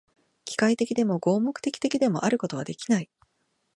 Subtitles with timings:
[0.45, 3.09] 機械的でも、合目的的でもあることはできない。